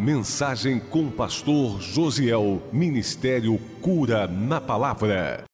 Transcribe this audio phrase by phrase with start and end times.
[0.00, 2.62] Mensagem com o pastor Josiel.
[2.72, 5.44] Ministério Cura na Palavra.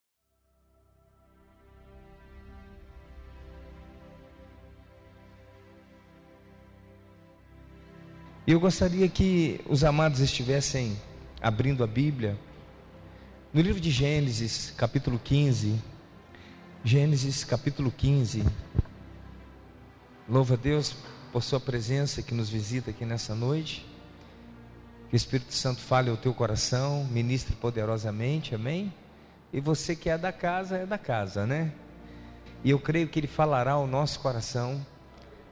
[8.47, 10.97] Eu gostaria que os amados estivessem
[11.43, 12.39] abrindo a Bíblia
[13.53, 15.75] no livro de Gênesis, capítulo 15.
[16.85, 18.45] Gênesis, capítulo 15.
[20.29, 20.95] Louva a Deus
[21.33, 23.96] por Sua presença que nos visita aqui nessa noite.
[25.17, 28.93] O Espírito Santo fale ao teu coração, ministre poderosamente, amém?
[29.51, 31.73] E você que é da casa, é da casa, né?
[32.63, 34.85] E eu creio que Ele falará ao nosso coração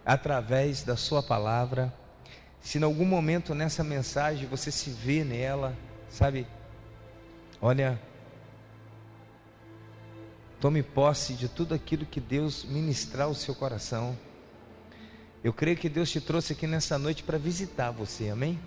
[0.04, 1.90] através da Sua palavra
[2.60, 5.74] se em algum momento nessa mensagem você se vê nela,
[6.10, 6.46] sabe?
[7.58, 7.98] Olha,
[10.60, 14.14] tome posse de tudo aquilo que Deus ministrar ao seu coração.
[15.42, 18.60] Eu creio que Deus te trouxe aqui nessa noite para visitar você, amém?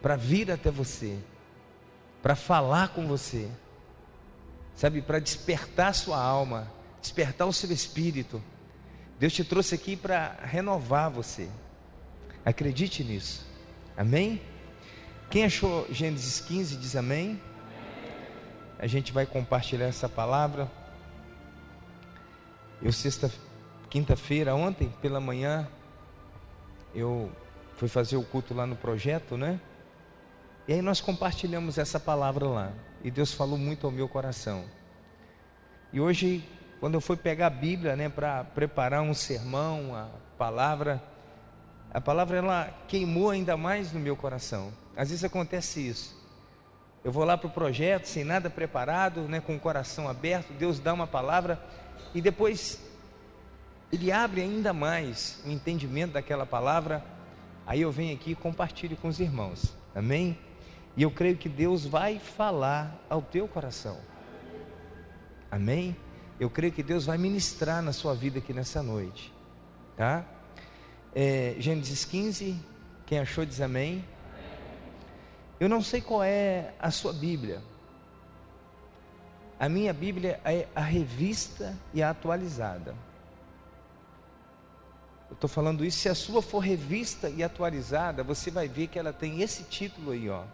[0.00, 1.18] Para vir até você,
[2.22, 3.48] para falar com você,
[4.74, 5.02] sabe?
[5.02, 8.42] Para despertar sua alma, despertar o seu espírito.
[9.18, 11.48] Deus te trouxe aqui para renovar você.
[12.44, 13.46] Acredite nisso.
[13.96, 14.40] Amém?
[15.30, 17.40] Quem achou Gênesis 15 diz amém.
[18.78, 20.70] A gente vai compartilhar essa palavra.
[22.80, 23.30] Eu sexta,
[23.90, 25.68] quinta-feira, ontem pela manhã,
[26.94, 27.30] eu
[27.76, 29.60] fui fazer o culto lá no projeto, né?
[30.68, 32.72] E aí nós compartilhamos essa palavra lá.
[33.02, 34.66] E Deus falou muito ao meu coração.
[35.90, 36.46] E hoje,
[36.78, 41.02] quando eu fui pegar a Bíblia, né, para preparar um sermão, a palavra,
[41.90, 44.70] a palavra ela queimou ainda mais no meu coração.
[44.94, 46.14] Às vezes acontece isso.
[47.02, 50.78] Eu vou lá para o projeto sem nada preparado, né, com o coração aberto, Deus
[50.78, 51.58] dá uma palavra
[52.14, 52.78] e depois
[53.90, 57.02] Ele abre ainda mais o entendimento daquela palavra.
[57.66, 59.74] Aí eu venho aqui e compartilho com os irmãos.
[59.94, 60.36] Amém?
[60.98, 63.96] E eu creio que Deus vai falar ao teu coração.
[65.50, 65.96] Amém?
[66.38, 69.32] Eu creio que Deus vai ministrar na sua vida aqui nessa noite.
[69.96, 70.26] Tá?
[71.14, 72.58] é, Gênesis 15.
[73.06, 74.04] Quem achou diz amém.
[75.58, 77.62] Eu não sei qual é a sua Bíblia.
[79.58, 82.94] A minha Bíblia é a revista e a atualizada.
[85.28, 88.98] Eu estou falando isso, se a sua for revista e atualizada, você vai ver que
[88.98, 90.44] ela tem esse título aí, ó.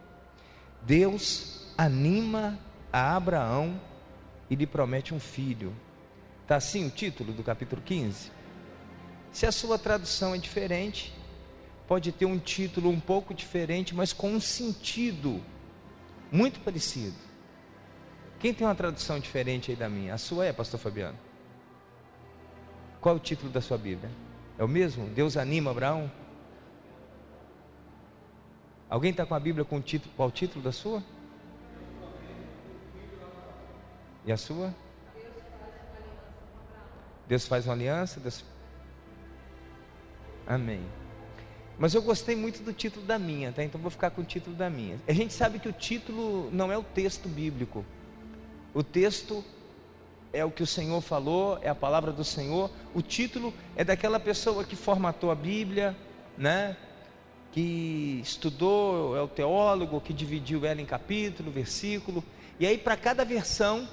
[0.87, 2.59] Deus anima
[2.93, 3.81] a Abraão
[4.51, 5.75] e lhe promete um filho.
[6.43, 8.31] Está assim o título do capítulo 15?
[9.33, 11.13] Se a sua tradução é diferente,
[11.89, 15.43] pode ter um título um pouco diferente, mas com um sentido
[16.31, 17.17] muito parecido.
[18.39, 20.13] Quem tem uma tradução diferente aí da minha?
[20.13, 21.19] A sua é, pastor Fabiano?
[23.01, 24.11] Qual é o título da sua Bíblia?
[24.59, 25.07] É o mesmo?
[25.09, 26.11] Deus anima Abraão?
[28.89, 30.13] Alguém está com a Bíblia com o título?
[30.17, 31.03] Qual o título da sua?
[34.25, 34.75] E a sua?
[37.27, 38.45] Deus faz uma aliança, Deus
[40.47, 40.83] Amém.
[41.79, 43.65] Mas eu gostei muito do título da minha, tá?
[43.65, 45.01] Então vou ficar com o título da minha.
[45.09, 47.85] A gente sabe que o título não é o texto bíblico.
[48.73, 49.45] O texto
[50.33, 52.71] é o que o Senhor falou, é a palavra do Senhor.
[52.95, 55.97] O título é daquela pessoa que formatou a Bíblia,
[56.37, 56.77] né?
[57.55, 62.25] Que estudou, é o teólogo que dividiu ela em capítulo, versículo.
[62.59, 63.89] E aí para cada versão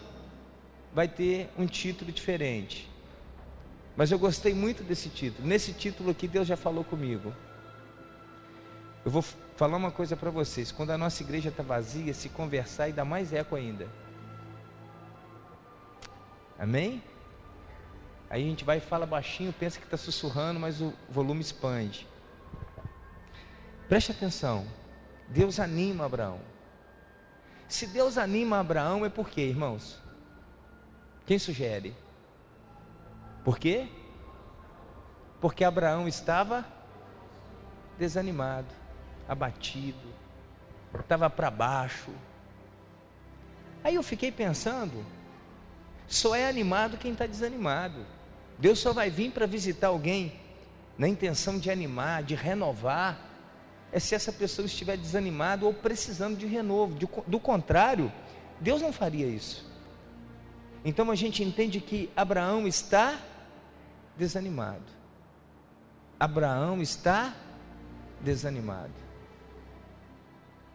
[0.92, 2.90] vai ter um título diferente.
[3.96, 5.48] Mas eu gostei muito desse título.
[5.48, 7.32] Nesse título aqui, Deus já falou comigo.
[9.06, 12.90] Eu vou falar uma coisa para vocês: quando a nossa igreja está vazia, se conversar
[12.90, 13.88] e dá mais eco ainda.
[16.58, 17.04] Amém?
[18.28, 22.08] Aí a gente vai e fala baixinho, pensa que está sussurrando, mas o volume expande.
[23.92, 24.66] Preste atenção.
[25.28, 26.40] Deus anima Abraão.
[27.68, 30.00] Se Deus anima Abraão, é por quê, irmãos?
[31.26, 31.94] Quem sugere?
[33.44, 33.90] Por quê?
[35.42, 36.66] Porque Abraão estava
[38.00, 38.74] desanimado,
[39.28, 40.08] abatido,
[40.98, 42.12] estava para baixo.
[43.84, 45.06] Aí eu fiquei pensando,
[46.08, 48.06] só é animado quem está desanimado.
[48.58, 50.40] Deus só vai vir para visitar alguém
[50.98, 53.31] na intenção de animar, de renovar,
[53.92, 56.96] é se essa pessoa estiver desanimada ou precisando de renovo.
[57.28, 58.12] Do contrário,
[58.60, 59.70] Deus não faria isso.
[60.84, 63.20] Então a gente entende que Abraão está
[64.18, 64.84] desanimado.
[66.20, 67.36] Abraão está
[68.22, 68.94] desanimado.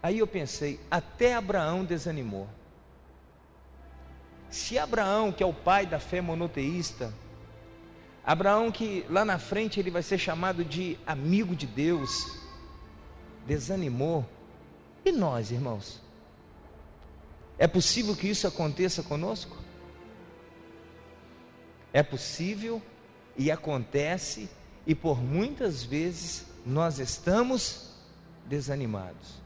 [0.03, 2.49] Aí eu pensei, até Abraão desanimou.
[4.51, 7.13] Se Abraão, que é o pai da fé monoteísta,
[8.25, 12.46] Abraão que lá na frente ele vai ser chamado de amigo de Deus,
[13.47, 14.27] desanimou.
[15.05, 16.01] E nós, irmãos?
[17.59, 19.57] É possível que isso aconteça conosco?
[21.93, 22.83] É possível
[23.37, 24.49] e acontece,
[24.87, 27.91] e por muitas vezes nós estamos
[28.47, 29.41] desanimados.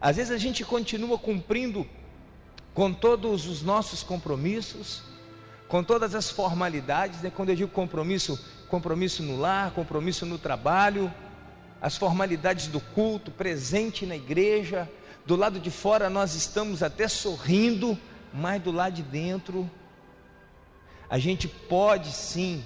[0.00, 1.86] Às vezes a gente continua cumprindo
[2.74, 5.02] com todos os nossos compromissos,
[5.66, 7.32] com todas as formalidades, né?
[7.34, 8.38] quando eu digo compromisso,
[8.68, 11.12] compromisso no lar, compromisso no trabalho,
[11.80, 14.90] as formalidades do culto, presente na igreja,
[15.24, 17.98] do lado de fora nós estamos até sorrindo,
[18.32, 19.70] mas do lado de dentro
[21.08, 22.64] a gente pode sim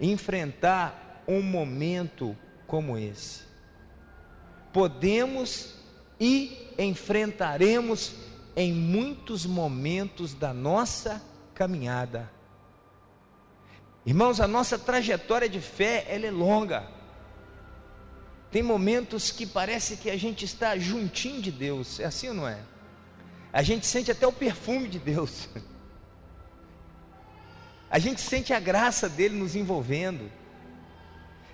[0.00, 2.36] enfrentar um momento
[2.66, 3.42] como esse.
[4.72, 5.74] Podemos
[6.18, 8.14] e enfrentaremos
[8.56, 11.22] em muitos momentos da nossa
[11.54, 12.30] caminhada.
[14.04, 16.88] Irmãos, a nossa trajetória de fé, ela é longa.
[18.52, 22.46] Tem momentos que parece que a gente está juntinho de Deus, é assim ou não
[22.46, 22.58] é?
[23.50, 25.48] A gente sente até o perfume de Deus.
[27.90, 30.30] A gente sente a graça dele nos envolvendo.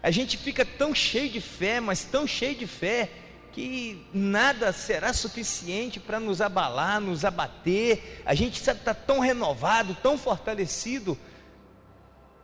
[0.03, 3.11] A gente fica tão cheio de fé, mas tão cheio de fé,
[3.53, 8.23] que nada será suficiente para nos abalar, nos abater.
[8.25, 11.19] A gente está tão renovado, tão fortalecido.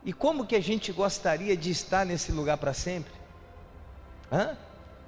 [0.03, 3.14] E como que a gente gostaria de estar nesse lugar para sempre?
[4.31, 4.57] Hã?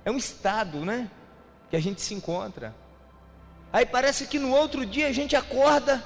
[0.06, 1.10] É um estado, né?
[1.69, 2.74] Que a gente se encontra.
[3.72, 6.04] Aí parece que no outro dia a gente acorda,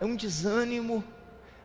[0.00, 1.04] é um desânimo.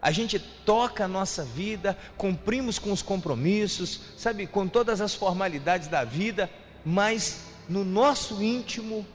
[0.02, 5.88] A gente toca a nossa vida, cumprimos com os compromissos, sabe, com todas as formalidades
[5.88, 6.50] da vida,
[6.86, 9.06] mas no nosso íntimo,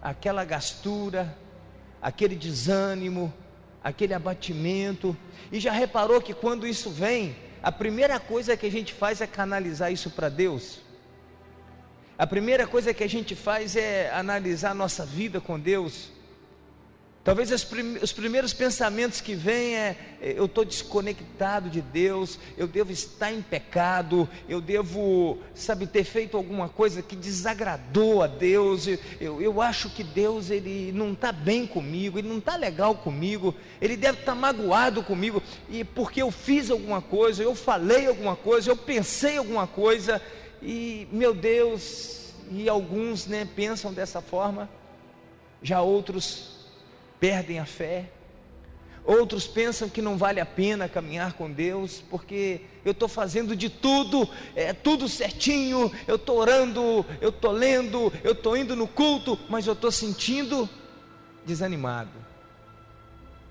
[0.00, 1.36] aquela gastura,
[2.00, 3.32] aquele desânimo,
[3.84, 5.16] aquele abatimento.
[5.52, 7.36] E já reparou que quando isso vem,
[7.66, 10.78] a primeira coisa que a gente faz é canalizar isso para Deus.
[12.16, 16.12] A primeira coisa que a gente faz é analisar a nossa vida com Deus.
[17.26, 23.32] Talvez os primeiros pensamentos que vêm é: eu estou desconectado de Deus, eu devo estar
[23.32, 28.86] em pecado, eu devo, sabe, ter feito alguma coisa que desagradou a Deus.
[29.20, 33.52] Eu, eu acho que Deus ele não está bem comigo, ele não está legal comigo,
[33.80, 38.36] ele deve estar tá magoado comigo, e porque eu fiz alguma coisa, eu falei alguma
[38.36, 40.22] coisa, eu pensei alguma coisa,
[40.62, 44.70] e meu Deus, e alguns né, pensam dessa forma,
[45.60, 46.55] já outros
[47.20, 48.10] perdem a fé.
[49.04, 53.70] Outros pensam que não vale a pena caminhar com Deus, porque eu estou fazendo de
[53.70, 59.38] tudo, é tudo certinho, eu estou orando, eu estou lendo, eu estou indo no culto,
[59.48, 60.68] mas eu estou sentindo
[61.44, 62.10] desanimado.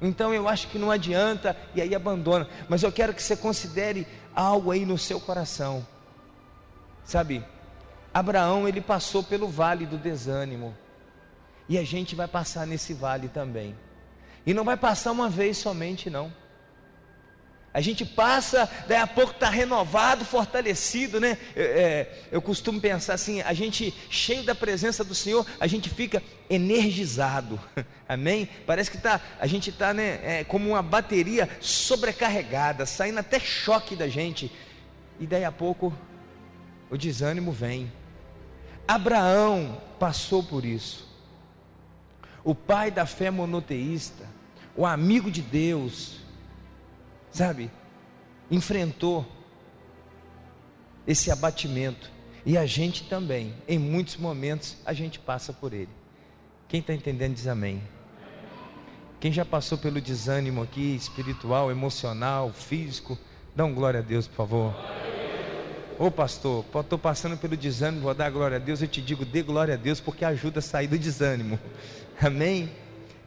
[0.01, 2.47] Então eu acho que não adianta e aí abandona.
[2.67, 5.87] Mas eu quero que você considere algo aí no seu coração.
[7.05, 7.45] Sabe,
[8.13, 10.75] Abraão ele passou pelo vale do desânimo.
[11.67, 13.75] E a gente vai passar nesse vale também.
[14.45, 16.31] E não vai passar uma vez somente, não.
[17.73, 21.37] A gente passa, daí a pouco está renovado, fortalecido, né?
[21.57, 26.23] É, eu costumo pensar assim: a gente cheio da presença do Senhor, a gente fica
[26.49, 27.59] energizado,
[28.07, 28.47] amém?
[28.65, 33.93] Parece que tá, a gente está né, é, como uma bateria sobrecarregada, saindo até choque
[33.93, 34.49] da gente,
[35.19, 35.93] e daí a pouco
[36.89, 37.91] o desânimo vem.
[38.87, 41.14] Abraão passou por isso
[42.45, 44.23] o pai da fé monoteísta,
[44.75, 46.19] o amigo de Deus,
[47.31, 47.71] sabe,
[48.51, 49.25] enfrentou
[51.07, 52.11] esse abatimento.
[52.45, 55.89] E a gente também, em muitos momentos, a gente passa por ele.
[56.67, 57.81] Quem está entendendo diz amém.
[59.19, 63.17] Quem já passou pelo desânimo aqui, espiritual, emocional, físico,
[63.55, 64.75] dá um glória a Deus, por favor.
[65.97, 68.81] Ô pastor, estou passando pelo desânimo, vou dar glória a Deus.
[68.81, 71.57] Eu te digo, dê glória a Deus, porque ajuda a sair do desânimo.
[72.21, 72.69] Amém?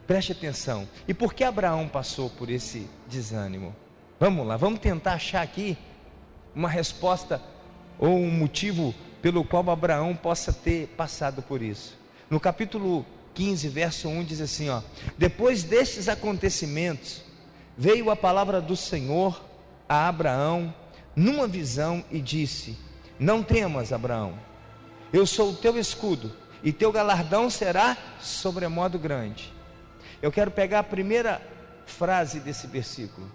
[0.07, 0.87] Preste atenção.
[1.07, 3.75] E por que Abraão passou por esse desânimo?
[4.19, 5.77] Vamos lá, vamos tentar achar aqui
[6.55, 7.41] uma resposta
[7.97, 11.97] ou um motivo pelo qual Abraão possa ter passado por isso.
[12.29, 14.81] No capítulo 15, verso 1 diz assim, ó:
[15.17, 17.21] Depois destes acontecimentos,
[17.77, 19.41] veio a palavra do Senhor
[19.87, 20.73] a Abraão
[21.15, 22.77] numa visão e disse:
[23.19, 24.33] Não temas, Abraão.
[25.11, 26.31] Eu sou o teu escudo
[26.63, 29.53] e teu galardão será sobremodo grande.
[30.21, 31.41] Eu quero pegar a primeira
[31.85, 33.31] frase desse versículo.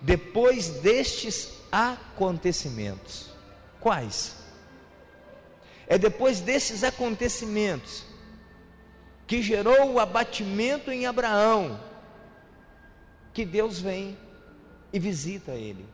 [0.00, 3.30] Depois destes acontecimentos.
[3.80, 4.36] Quais?
[5.86, 8.04] É depois desses acontecimentos
[9.26, 11.80] que gerou o abatimento em Abraão
[13.32, 14.16] que Deus vem
[14.92, 15.86] e visita ele.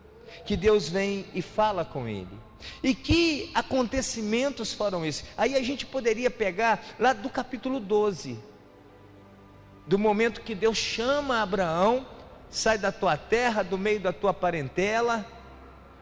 [0.44, 2.38] que Deus vem e fala com ele.
[2.82, 5.24] E que acontecimentos foram esses?
[5.36, 8.38] Aí a gente poderia pegar lá do capítulo 12,
[9.86, 12.06] do momento que Deus chama Abraão,
[12.50, 15.26] sai da tua terra, do meio da tua parentela,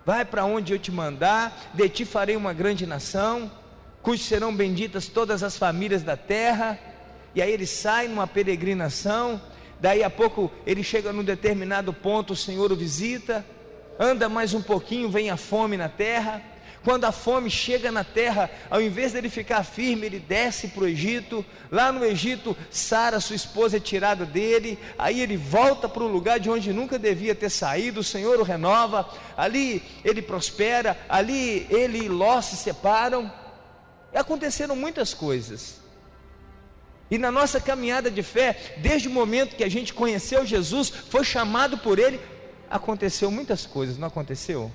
[0.04, 3.50] vai para onde eu te mandar, de ti farei uma grande nação,
[4.02, 6.78] cujos serão benditas todas as famílias da terra.
[7.34, 9.40] E aí ele sai numa peregrinação,
[9.80, 13.46] daí a pouco ele chega num determinado ponto, o Senhor o visita,
[13.98, 16.42] anda mais um pouquinho, vem a fome na terra.
[16.82, 20.88] Quando a fome chega na terra, ao invés dele ficar firme, ele desce para o
[20.88, 21.44] Egito.
[21.70, 24.78] Lá no Egito, Sara, sua esposa, é tirada dele.
[24.98, 28.00] Aí ele volta para o lugar de onde nunca devia ter saído.
[28.00, 29.08] O Senhor o renova.
[29.36, 30.98] Ali ele prospera.
[31.06, 33.30] Ali ele e Ló se separam.
[34.12, 35.80] E aconteceram muitas coisas.
[37.10, 41.24] E na nossa caminhada de fé, desde o momento que a gente conheceu Jesus, foi
[41.24, 42.20] chamado por Ele,
[42.70, 44.70] aconteceu muitas coisas, não aconteceu?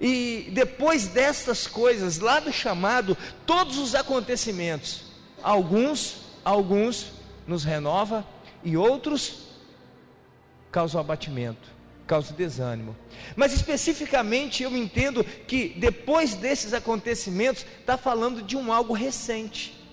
[0.00, 5.04] E depois dessas coisas, lá do chamado, todos os acontecimentos,
[5.42, 7.12] alguns, alguns
[7.46, 8.26] nos renova
[8.62, 9.44] e outros
[10.72, 11.68] causam abatimento,
[12.06, 12.96] causam desânimo.
[13.36, 19.83] Mas especificamente eu entendo que depois desses acontecimentos está falando de um algo recente.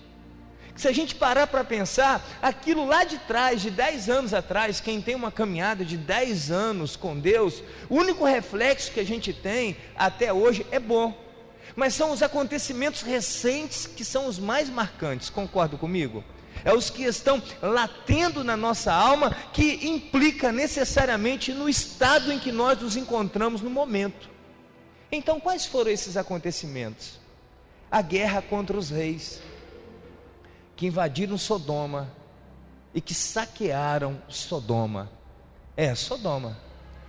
[0.74, 5.02] Se a gente parar para pensar, aquilo lá de trás, de 10 anos atrás, quem
[5.02, 9.76] tem uma caminhada de 10 anos com Deus, o único reflexo que a gente tem
[9.94, 11.14] até hoje é bom.
[11.76, 16.24] Mas são os acontecimentos recentes que são os mais marcantes, concordo comigo?
[16.64, 22.52] É os que estão latendo na nossa alma, que implica necessariamente no estado em que
[22.52, 24.30] nós nos encontramos no momento.
[25.10, 27.20] Então, quais foram esses acontecimentos?
[27.90, 29.40] A guerra contra os reis
[30.82, 32.10] que invadiram Sodoma
[32.92, 35.08] e que saquearam Sodoma.
[35.76, 36.58] É, Sodoma.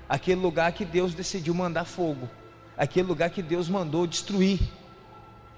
[0.08, 2.30] Aquele lugar que Deus decidiu mandar fogo.
[2.77, 4.60] Aquele lugar que Deus mandou destruir.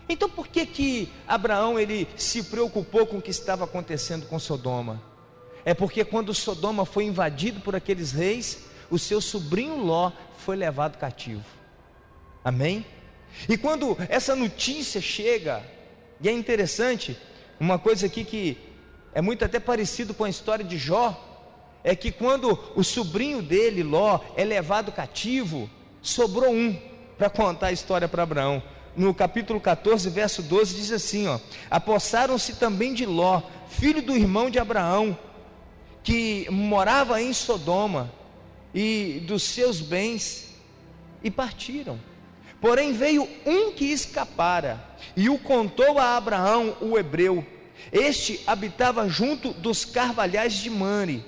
[0.07, 5.03] Então por que que Abraão ele se preocupou com o que estava acontecendo com Sodoma?
[5.65, 10.98] É porque quando Sodoma foi invadido por aqueles reis, o seu sobrinho Ló foi levado
[10.98, 11.43] cativo.
[12.45, 12.86] Amém?
[13.50, 15.62] E quando essa notícia chega,
[16.22, 17.17] e é interessante,
[17.59, 18.57] uma coisa aqui que
[19.13, 21.21] é muito até parecido com a história de Jó,
[21.83, 25.69] é que quando o sobrinho dele, Ló, é levado cativo,
[26.01, 26.75] sobrou um
[27.17, 28.62] para contar a história para Abraão.
[28.95, 34.50] No capítulo 14, verso 12, diz assim: ó, apossaram-se também de Ló, filho do irmão
[34.50, 35.17] de Abraão,
[36.03, 38.12] que morava em Sodoma,
[38.74, 40.55] e dos seus bens,
[41.24, 42.00] e partiram.
[42.59, 44.83] Porém veio um que escapara
[45.15, 47.45] e o contou a Abraão, o hebreu.
[47.91, 51.24] Este habitava junto dos carvalhais de Mane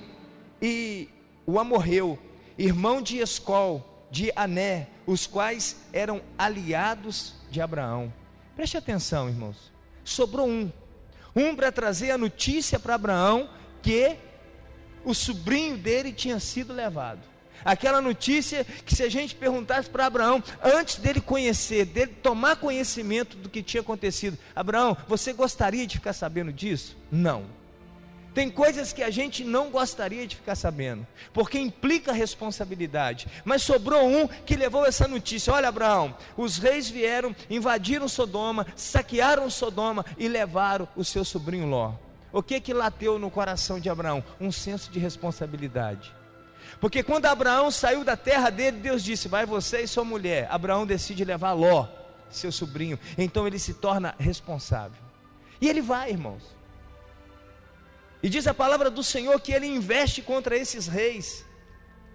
[0.60, 1.08] e
[1.46, 2.18] o amorreu,
[2.56, 8.12] irmão de Escol, de Ané, os quais eram aliados de Abraão.
[8.56, 9.72] Preste atenção, irmãos.
[10.04, 10.72] Sobrou um,
[11.34, 13.48] um para trazer a notícia para Abraão
[13.82, 14.16] que
[15.04, 17.20] o sobrinho dele tinha sido levado.
[17.64, 23.36] Aquela notícia que se a gente perguntasse para Abraão, antes dele conhecer, dele tomar conhecimento
[23.36, 26.96] do que tinha acontecido, Abraão, você gostaria de ficar sabendo disso?
[27.10, 27.58] Não.
[28.38, 33.26] Tem coisas que a gente não gostaria de ficar sabendo, porque implica responsabilidade.
[33.44, 39.50] Mas sobrou um que levou essa notícia: olha, Abraão, os reis vieram, invadiram Sodoma, saquearam
[39.50, 41.94] Sodoma e levaram o seu sobrinho Ló.
[42.32, 44.22] O que que lateu no coração de Abraão?
[44.40, 46.14] Um senso de responsabilidade.
[46.80, 50.46] Porque quando Abraão saiu da terra dele, Deus disse: Vai você e sua mulher.
[50.50, 51.88] Abraão decide levar Ló,
[52.30, 52.98] seu sobrinho.
[53.16, 55.02] Então ele se torna responsável.
[55.60, 56.56] E ele vai, irmãos.
[58.22, 61.44] E diz a palavra do Senhor que ele investe contra esses reis.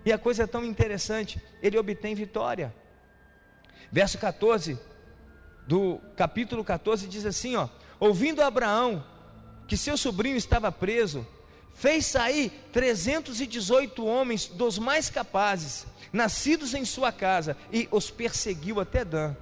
[0.06, 2.74] E a coisa é tão interessante, ele obtém vitória.
[3.92, 4.78] Verso 14
[5.66, 7.70] do capítulo 14 diz assim, ó:
[8.00, 9.04] Ouvindo Abraão
[9.68, 11.26] que seu sobrinho estava preso,
[11.74, 19.04] fez sair 318 homens dos mais capazes, nascidos em sua casa, e os perseguiu até
[19.04, 19.36] Dan.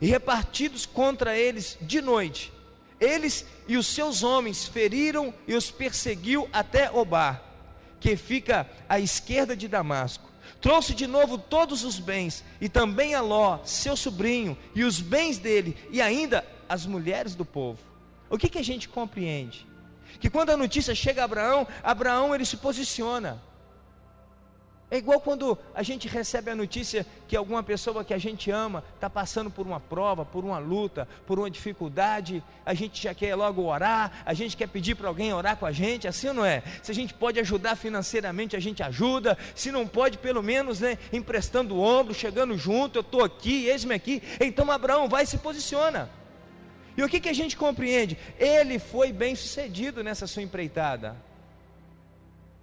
[0.00, 2.52] E repartidos contra eles de noite,
[3.00, 7.42] eles e os seus homens feriram e os perseguiu até Obar,
[8.00, 10.30] que fica à esquerda de Damasco.
[10.60, 15.38] Trouxe de novo todos os bens, e também a Ló, seu sobrinho, e os bens
[15.38, 17.78] dele, e ainda as mulheres do povo.
[18.30, 19.66] O que, que a gente compreende?
[20.18, 23.40] Que quando a notícia chega a Abraão, Abraão ele se posiciona.
[24.88, 28.84] É igual quando a gente recebe a notícia que alguma pessoa que a gente ama
[28.94, 33.34] está passando por uma prova, por uma luta, por uma dificuldade, a gente já quer
[33.34, 36.62] logo orar, a gente quer pedir para alguém orar com a gente, assim não é?
[36.84, 40.96] Se a gente pode ajudar financeiramente, a gente ajuda, se não pode, pelo menos, né,
[41.12, 44.22] emprestando o ombro, chegando junto, eu estou aqui, eis-me aqui.
[44.40, 46.08] Então Abraão vai e se posiciona.
[46.96, 48.18] E o que, que a gente compreende?
[48.38, 51.16] Ele foi bem sucedido nessa sua empreitada.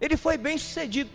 [0.02, 1.10] Ele foi bem sucedido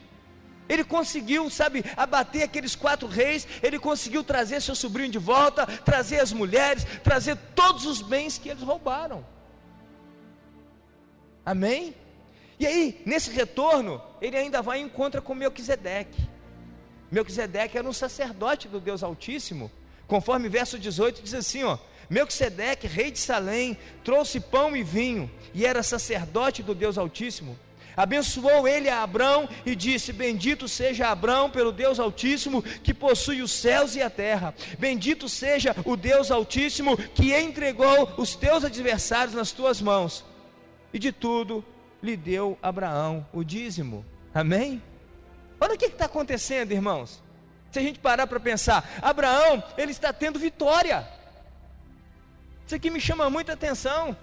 [0.68, 6.20] ele conseguiu, sabe, abater aqueles quatro reis, ele conseguiu trazer seu sobrinho de volta, trazer
[6.20, 9.24] as mulheres, trazer todos os bens que eles roubaram.
[11.44, 11.94] Amém?
[12.60, 16.28] E aí, nesse retorno, ele ainda vai em encontro com Melquisedeque.
[17.10, 19.70] Melquisedeque era um sacerdote do Deus Altíssimo,
[20.06, 21.78] conforme verso 18 diz assim, ó:
[22.08, 27.58] Melquisedeque, rei de Salém, trouxe pão e vinho, e era sacerdote do Deus Altíssimo.
[27.98, 33.50] Abençoou ele a Abrão e disse: Bendito seja Abrão pelo Deus Altíssimo que possui os
[33.50, 34.54] céus e a terra.
[34.78, 40.24] Bendito seja o Deus Altíssimo que entregou os teus adversários nas tuas mãos.
[40.92, 41.64] E de tudo
[42.00, 44.06] lhe deu Abraão o dízimo.
[44.32, 44.80] Amém?
[45.60, 47.20] Olha o que está acontecendo, irmãos.
[47.72, 51.17] Se a gente parar para pensar, Abraão, ele está tendo vitória.
[52.68, 54.14] Isso aqui me chama muita atenção.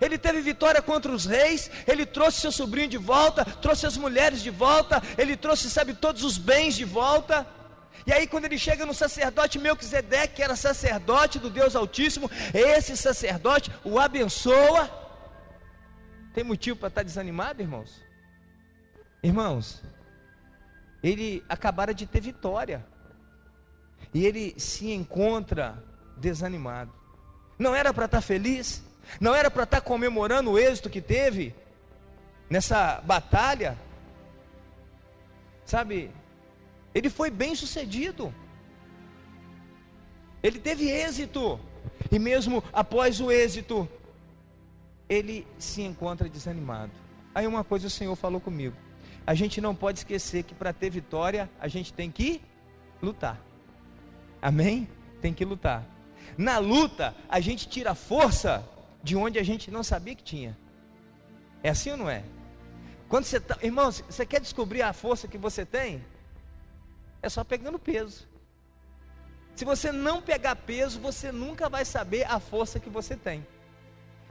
[0.00, 4.40] Ele teve vitória contra os reis, ele trouxe seu sobrinho de volta, trouxe as mulheres
[4.40, 7.44] de volta, ele trouxe, sabe, todos os bens de volta.
[8.06, 12.96] E aí, quando ele chega no sacerdote Melquisedeque, que era sacerdote do Deus Altíssimo, esse
[12.96, 14.88] sacerdote o abençoa.
[16.32, 18.00] Tem motivo para estar desanimado, irmãos?
[19.20, 19.82] Irmãos,
[21.02, 22.86] ele acabara de ter vitória,
[24.14, 25.87] e ele se encontra
[26.20, 26.92] desanimado.
[27.58, 28.82] Não era para estar feliz?
[29.20, 31.54] Não era para estar tá comemorando o êxito que teve
[32.48, 33.76] nessa batalha?
[35.64, 36.10] Sabe,
[36.94, 38.32] ele foi bem sucedido.
[40.42, 41.60] Ele teve êxito.
[42.10, 43.88] E mesmo após o êxito,
[45.08, 46.92] ele se encontra desanimado.
[47.34, 48.76] Aí uma coisa o Senhor falou comigo.
[49.26, 52.40] A gente não pode esquecer que para ter vitória, a gente tem que
[53.02, 53.38] lutar.
[54.40, 54.88] Amém?
[55.20, 55.84] Tem que lutar.
[56.36, 58.64] Na luta, a gente tira força
[59.02, 60.56] de onde a gente não sabia que tinha.
[61.62, 62.22] É assim ou não é?
[63.08, 66.04] Quando você tá, irmãos, você quer descobrir a força que você tem?
[67.22, 68.28] É só pegando peso.
[69.56, 73.44] Se você não pegar peso, você nunca vai saber a força que você tem.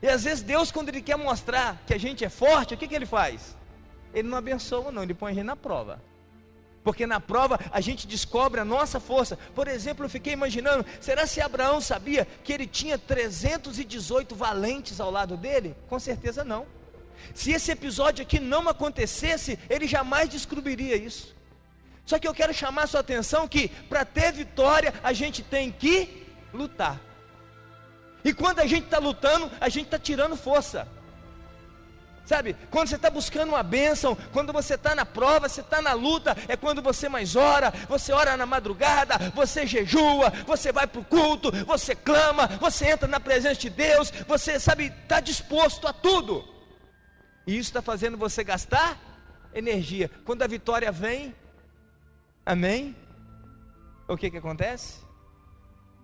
[0.02, 2.88] E às vezes Deus, quando Ele quer mostrar que a gente é forte, o que,
[2.88, 3.58] que Ele faz?
[4.14, 6.00] Ele não abençoa, não, Ele põe a gente na prova
[6.88, 9.38] porque na prova a gente descobre a nossa força.
[9.54, 15.12] Por exemplo, eu fiquei imaginando: será se Abraão sabia que ele tinha 318 valentes ao
[15.12, 15.76] lado dele?
[15.90, 16.66] Com certeza não.
[17.34, 21.36] Se esse episódio aqui não acontecesse, ele jamais descobriria isso.
[22.06, 26.26] Só que eu quero chamar sua atenção que para ter vitória a gente tem que
[26.54, 27.02] lutar.
[28.24, 30.88] E quando a gente está lutando, a gente está tirando força.
[32.28, 35.94] Sabe, quando você está buscando uma bênção, quando você está na prova, você está na
[35.94, 41.00] luta, é quando você mais ora, você ora na madrugada, você jejua, você vai para
[41.00, 45.94] o culto, você clama, você entra na presença de Deus, você sabe, está disposto a
[45.94, 46.44] tudo.
[47.48, 49.00] E isso está fazendo você gastar
[49.54, 50.12] energia.
[50.26, 51.34] Quando a vitória vem,
[52.46, 52.94] amém?
[54.06, 55.00] O que que acontece?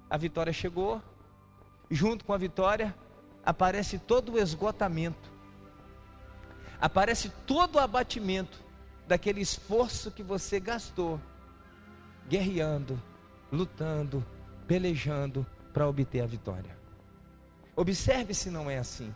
[0.09, 1.01] A vitória chegou,
[1.91, 2.95] junto com a vitória
[3.45, 5.32] aparece todo o esgotamento
[6.83, 8.59] aparece todo o abatimento
[9.07, 11.17] daquele esforço que você gastou,
[12.27, 13.01] guerreando,
[13.49, 14.25] lutando,
[14.67, 16.77] pelejando para obter a vitória.
[17.73, 19.15] Observe se não é assim.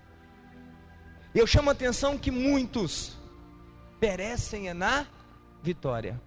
[1.36, 3.18] Eu chamo a atenção que muitos
[4.00, 5.06] perecem é na
[5.62, 6.22] vitória.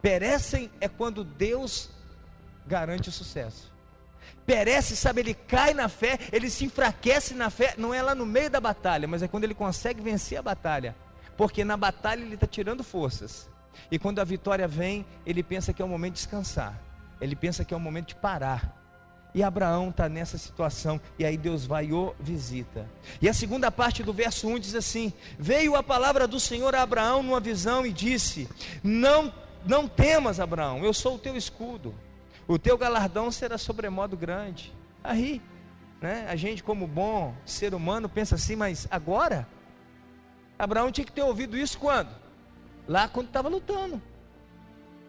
[0.00, 1.90] Perecem é quando Deus
[2.66, 3.70] garante o sucesso
[4.46, 8.24] perece, sabe, ele cai na fé, ele se enfraquece na fé, não é lá no
[8.24, 10.94] meio da batalha, mas é quando ele consegue vencer a batalha,
[11.36, 13.50] porque na batalha ele está tirando forças,
[13.90, 16.80] e quando a vitória vem, ele pensa que é o momento de descansar,
[17.20, 18.74] ele pensa que é o momento de parar.
[19.34, 22.88] E Abraão está nessa situação, e aí Deus vai o visita.
[23.20, 26.80] E a segunda parte do verso 1 diz assim: Veio a palavra do Senhor a
[26.80, 28.48] Abraão numa visão e disse:
[28.82, 29.30] Não,
[29.66, 31.94] não temas, Abraão, eu sou o teu escudo
[32.48, 34.72] o teu galardão será sobremodo grande.
[35.02, 35.42] Aí,
[36.00, 36.26] né?
[36.28, 39.46] A gente, como bom ser humano, pensa assim, mas agora?
[40.58, 42.10] Abraão tinha que ter ouvido isso quando?
[42.86, 44.00] Lá quando estava lutando.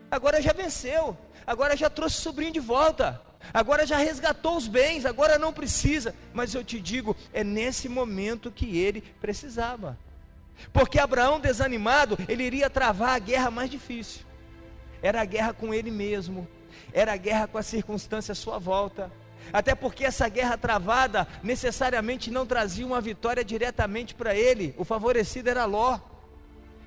[0.09, 1.17] Agora já venceu.
[1.45, 3.21] Agora já trouxe o sobrinho de volta.
[3.53, 5.05] Agora já resgatou os bens.
[5.05, 6.15] Agora não precisa.
[6.33, 9.97] Mas eu te digo, é nesse momento que ele precisava.
[10.73, 14.25] Porque Abraão desanimado, ele iria travar a guerra mais difícil.
[15.01, 16.47] Era a guerra com ele mesmo,
[16.93, 19.11] era a guerra com as circunstâncias à sua volta.
[19.51, 24.75] Até porque essa guerra travada necessariamente não trazia uma vitória diretamente para ele.
[24.77, 25.99] O favorecido era Ló.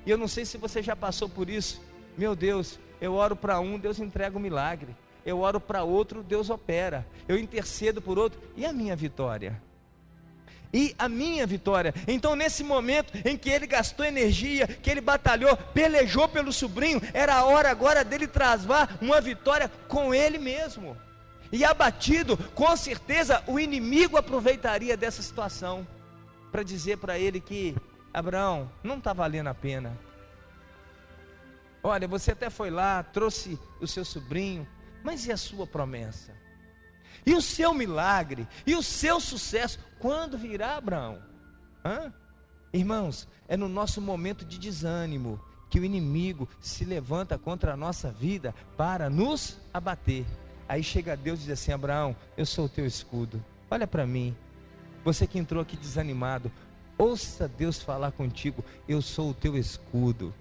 [0.05, 1.81] E eu não sei se você já passou por isso.
[2.17, 4.95] Meu Deus, eu oro para um, Deus entrega o um milagre.
[5.25, 7.05] Eu oro para outro, Deus opera.
[7.27, 8.39] Eu intercedo por outro.
[8.55, 9.61] E a minha vitória?
[10.73, 11.93] E a minha vitória.
[12.07, 17.35] Então, nesse momento em que ele gastou energia, que ele batalhou, pelejou pelo sobrinho, era
[17.35, 20.97] a hora agora dele travar uma vitória com ele mesmo.
[21.51, 25.85] E abatido, com certeza o inimigo aproveitaria dessa situação
[26.51, 27.75] para dizer para ele que
[28.13, 29.97] Abraão não está valendo a pena.
[31.83, 34.67] Olha, você até foi lá, trouxe o seu sobrinho,
[35.03, 36.40] mas e a sua promessa?
[37.25, 38.47] E o seu milagre?
[38.65, 39.79] E o seu sucesso?
[39.99, 41.19] Quando virá, Abraão?
[41.85, 42.11] Hã?
[42.73, 48.11] Irmãos, é no nosso momento de desânimo que o inimigo se levanta contra a nossa
[48.11, 50.25] vida para nos abater.
[50.67, 53.43] Aí chega Deus e diz assim: Abraão, eu sou o teu escudo.
[53.69, 54.35] Olha para mim.
[55.03, 56.51] Você que entrou aqui desanimado,
[56.97, 60.33] ouça Deus falar contigo: Eu sou o teu escudo.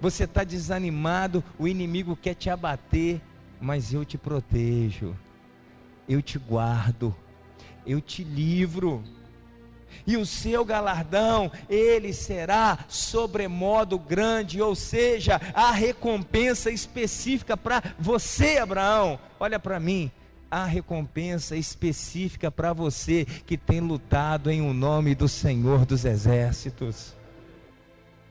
[0.00, 3.20] Você está desanimado, o inimigo quer te abater,
[3.60, 5.16] mas eu te protejo,
[6.08, 7.14] eu te guardo,
[7.86, 9.02] eu te livro.
[10.06, 18.58] E o seu galardão, ele será sobremodo grande, ou seja, a recompensa específica para você,
[18.58, 19.18] Abraão.
[19.40, 20.10] Olha para mim,
[20.50, 26.04] a recompensa específica para você que tem lutado em o um nome do Senhor dos
[26.04, 27.14] Exércitos.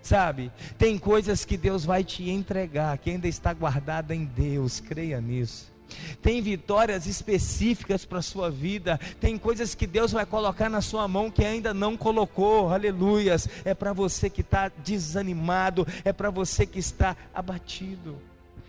[0.05, 5.19] Sabe, tem coisas que Deus vai te entregar, que ainda está guardada em Deus, creia
[5.19, 5.73] nisso.
[6.21, 11.07] Tem vitórias específicas para a sua vida, tem coisas que Deus vai colocar na sua
[11.07, 13.49] mão que ainda não colocou, aleluias.
[13.65, 18.21] É para você que está desanimado, é para você que está abatido.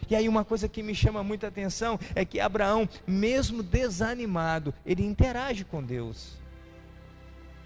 [0.08, 5.04] E aí, uma coisa que me chama muita atenção é que Abraão, mesmo desanimado, ele
[5.04, 6.38] interage com Deus,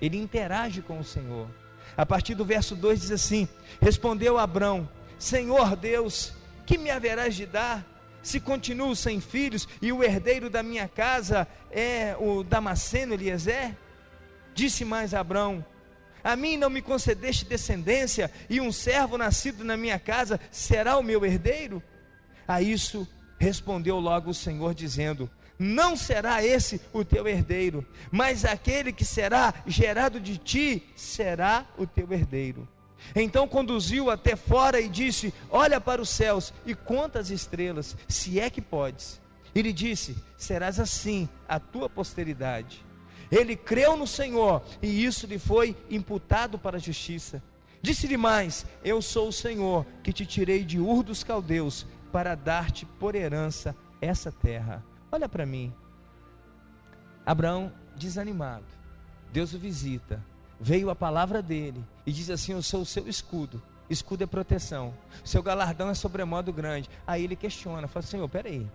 [0.02, 1.59] ele interage com o Senhor.
[1.96, 3.48] A partir do verso 2 diz assim:
[3.80, 6.32] Respondeu Abrão: Senhor Deus,
[6.66, 7.86] que me haverás de dar?
[8.22, 13.74] Se continuo sem filhos e o herdeiro da minha casa é o Damasceno Eliezer?
[14.54, 15.64] Disse mais Abrão:
[16.22, 21.02] A mim não me concedeste descendência, e um servo nascido na minha casa será o
[21.02, 21.82] meu herdeiro?
[22.46, 25.30] A isso respondeu logo o Senhor, dizendo:
[25.62, 31.86] não será esse o teu herdeiro, mas aquele que será gerado de ti será o
[31.86, 32.66] teu herdeiro.
[33.14, 38.40] Então conduziu até fora e disse: Olha para os céus e conta as estrelas, se
[38.40, 39.20] é que podes.
[39.54, 42.82] E lhe disse: Serás assim a tua posteridade.
[43.30, 47.42] Ele creu no Senhor e isso lhe foi imputado para a justiça.
[47.82, 52.86] Disse-lhe mais: Eu sou o Senhor que te tirei de Ur dos Caldeus para dar-te
[52.86, 54.89] por herança essa terra.
[55.12, 55.72] Olha para mim.
[57.24, 58.64] Abraão desanimado.
[59.32, 60.22] Deus o visita.
[60.58, 63.62] Veio a palavra dele e diz assim: Eu sou o seu escudo.
[63.88, 64.94] Escudo é proteção.
[65.24, 66.88] Seu galardão é sobremodo grande.
[67.06, 68.66] Aí ele questiona, fala: Senhor, peraí.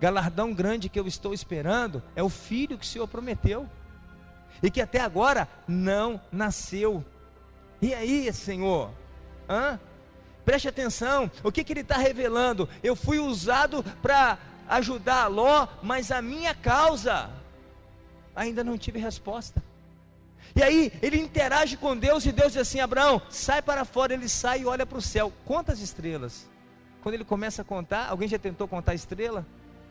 [0.00, 3.68] Galardão grande que eu estou esperando é o filho que o Senhor prometeu
[4.62, 7.04] e que até agora não nasceu.
[7.82, 8.90] E aí, Senhor?
[9.48, 9.78] Hã?
[10.44, 12.68] Preste atenção, o que, que ele está revelando?
[12.82, 14.38] Eu fui usado para
[14.70, 17.28] ajudar Ló, mas a minha causa
[18.34, 19.62] ainda não tive resposta.
[20.54, 24.14] E aí ele interage com Deus e Deus diz assim: Abraão, sai para fora.
[24.14, 25.32] Ele sai e olha para o céu.
[25.44, 26.48] Quantas estrelas?
[27.02, 29.46] Quando ele começa a contar, alguém já tentou contar estrela?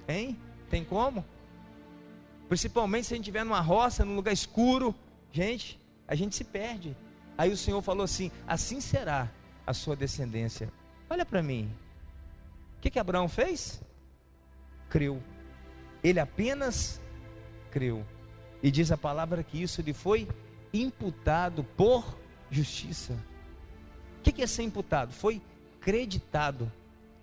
[0.08, 0.38] Hein?
[0.70, 1.26] Tem como?
[2.48, 4.96] Principalmente se a gente estiver numa roça, num lugar escuro,
[5.32, 6.96] gente, a gente se perde.
[7.38, 9.30] Aí o Senhor falou assim: assim será
[9.68, 10.72] a sua descendência.
[11.10, 11.70] Olha para mim.
[12.78, 13.82] O que, que Abraão fez?
[14.89, 15.21] Creu.
[16.04, 16.99] Ele apenas
[17.71, 18.06] creu.
[18.62, 20.28] E diz a palavra que isso lhe foi
[20.73, 22.17] imputado por
[22.49, 23.13] justiça.
[24.19, 25.13] O que é ser imputado?
[25.13, 25.41] Foi
[25.80, 26.71] creditado,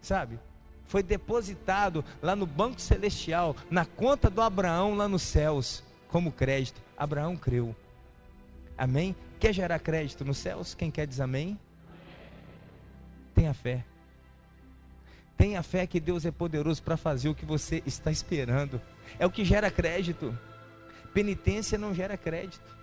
[0.00, 0.38] sabe?
[0.86, 6.80] Foi depositado lá no banco celestial, na conta do Abraão lá nos céus, como crédito.
[6.96, 7.74] Abraão creu.
[8.78, 9.14] Amém?
[9.38, 10.74] Quer gerar crédito nos céus?
[10.74, 11.58] Quem quer diz amém?
[13.34, 13.84] Tenha fé.
[15.36, 18.80] Tenha fé que Deus é poderoso para fazer o que você está esperando.
[19.18, 20.36] É o que gera crédito.
[21.12, 22.74] Penitência não gera crédito.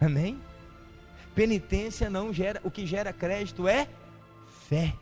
[0.00, 0.40] Amém?
[1.34, 3.88] Penitência não gera, o que gera crédito é
[4.68, 4.94] fé,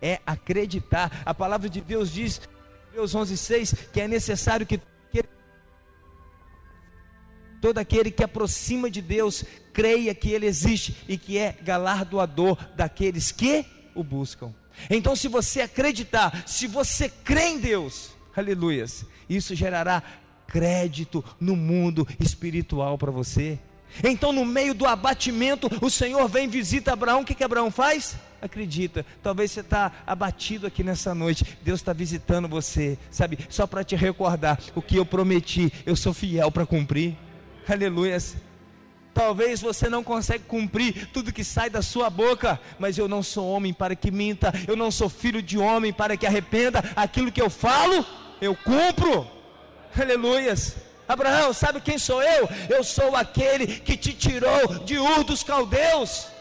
[0.00, 1.22] é acreditar.
[1.24, 2.40] A palavra de Deus diz,
[2.92, 4.80] Deus 11:6, que é necessário que
[7.64, 13.32] todo aquele que aproxima de Deus, creia que Ele existe e que é galardoador daqueles
[13.32, 14.52] que o buscam.
[14.90, 20.02] Então, se você acreditar, se você crê em Deus, aleluias, isso gerará
[20.46, 23.58] crédito no mundo espiritual para você.
[24.02, 27.20] Então, no meio do abatimento, o Senhor vem visita Abraão.
[27.20, 28.16] O que, que Abraão faz?
[28.42, 29.06] Acredita.
[29.22, 31.58] Talvez você está abatido aqui nessa noite.
[31.62, 33.38] Deus está visitando você, sabe?
[33.48, 35.72] Só para te recordar o que eu prometi.
[35.86, 37.16] Eu sou fiel para cumprir.
[37.68, 38.36] Aleluias.
[39.14, 43.48] Talvez você não consegue cumprir tudo que sai da sua boca, mas eu não sou
[43.48, 46.82] homem para que minta, eu não sou filho de homem para que arrependa.
[46.96, 48.04] Aquilo que eu falo,
[48.40, 49.26] eu cumpro.
[49.96, 50.74] Aleluias.
[51.06, 52.48] Abraão, sabe quem sou eu?
[52.68, 56.33] Eu sou aquele que te tirou de Ur dos Caldeus.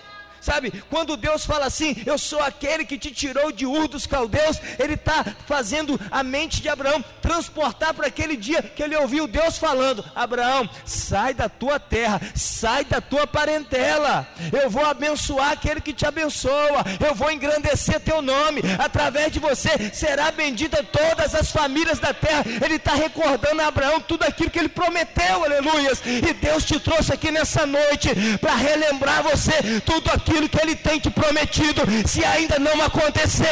[0.43, 4.59] Sabe, quando Deus fala assim, eu sou aquele que te tirou de Ur dos Caldeus,
[4.77, 9.57] Ele está fazendo a mente de Abraão transportar para aquele dia que ele ouviu Deus
[9.57, 15.93] falando: Abraão, sai da tua terra, sai da tua parentela, eu vou abençoar aquele que
[15.93, 21.99] te abençoa, eu vou engrandecer teu nome, através de você será bendita todas as famílias
[21.99, 22.43] da terra.
[22.63, 26.01] Ele está recordando a Abraão tudo aquilo que ele prometeu, aleluias.
[26.05, 28.09] E Deus te trouxe aqui nessa noite
[28.41, 33.45] para relembrar você tudo aquilo aquilo que Ele tem te prometido, se ainda não aconteceu,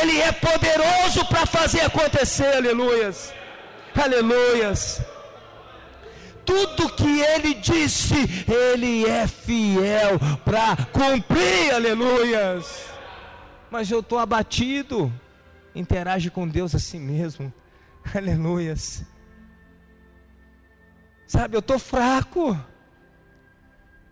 [0.00, 3.32] Ele é poderoso para fazer acontecer, aleluias,
[3.94, 5.00] aleluias.
[6.44, 8.14] Tudo que Ele disse,
[8.46, 12.84] Ele é fiel para cumprir, aleluias.
[13.70, 15.12] Mas eu estou abatido,
[15.74, 17.52] interage com Deus assim mesmo,
[18.14, 19.02] aleluias.
[21.26, 22.56] Sabe, eu estou fraco.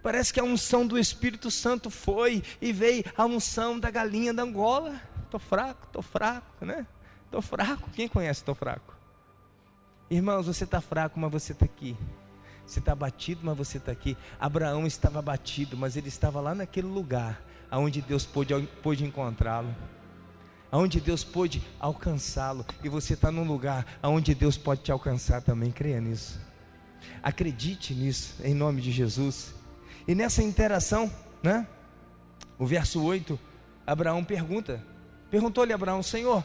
[0.04, 4.42] Parece que a unção do Espírito Santo foi e veio a unção da galinha da
[4.42, 5.00] Angola.
[5.24, 6.86] Estou fraco, estou fraco, né?
[7.24, 7.88] Estou fraco.
[7.88, 8.94] Quem conhece estou fraco?
[10.10, 11.96] Irmãos, você está fraco, mas você está aqui.
[12.66, 14.14] Você está batido, mas você está aqui.
[14.38, 19.74] Abraão estava batido, mas ele estava lá naquele lugar aonde Deus pôde, pôde encontrá-lo.
[20.70, 22.66] Aonde Deus pôde alcançá-lo.
[22.82, 25.70] E você está num lugar aonde Deus pode te alcançar também.
[25.70, 26.38] Creia nisso.
[27.22, 29.63] Acredite nisso, em nome de Jesus.
[30.06, 31.10] E nessa interação,
[31.42, 31.66] né?
[32.58, 33.38] O verso 8,
[33.86, 34.82] Abraão pergunta:
[35.30, 36.44] Perguntou-lhe Abraão, Senhor,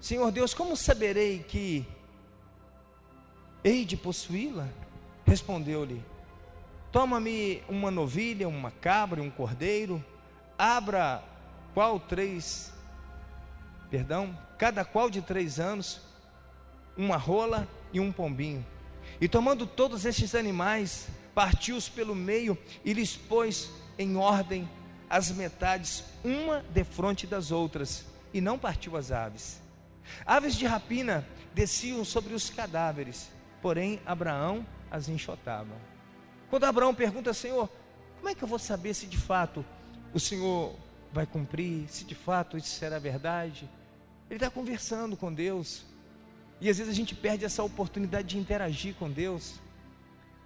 [0.00, 1.86] Senhor Deus, como saberei que
[3.62, 4.68] hei de possuí-la?
[5.26, 6.02] Respondeu-lhe:
[6.90, 10.04] Toma-me uma novilha, uma cabra um cordeiro,
[10.58, 11.22] abra
[11.72, 12.72] qual três,
[13.90, 16.00] perdão, cada qual de três anos,
[16.96, 18.64] uma rola e um pombinho.
[19.20, 24.68] E tomando todos estes animais, partiu-os pelo meio e lhes pôs em ordem
[25.08, 29.60] as metades, uma defronte das outras, e não partiu as aves.
[30.26, 33.30] Aves de rapina desciam sobre os cadáveres,
[33.62, 35.74] porém Abraão as enxotava.
[36.50, 37.68] Quando Abraão pergunta, Senhor,
[38.16, 39.64] como é que eu vou saber se de fato
[40.12, 40.74] o Senhor
[41.12, 43.68] vai cumprir, se de fato isso será verdade?
[44.28, 45.84] Ele está conversando com Deus,
[46.60, 49.60] e às vezes a gente perde essa oportunidade de interagir com Deus.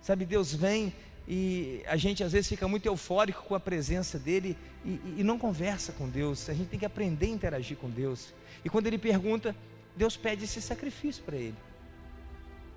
[0.01, 0.93] Sabe, Deus vem
[1.27, 5.39] e a gente às vezes fica muito eufórico com a presença dele e, e, não
[5.39, 6.49] conversa com Deus.
[6.49, 8.33] A gente tem que aprender a interagir com Deus.
[8.65, 9.55] E quando ele pergunta,
[9.95, 11.57] Deus pede esse sacrifício para ele.